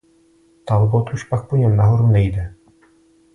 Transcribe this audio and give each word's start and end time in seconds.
Talbot 0.65 1.13
už 1.13 1.23
pak 1.23 1.49
po 1.49 1.55
něm 1.55 1.75
nahoru 1.75 2.07
nejde. 2.07 2.55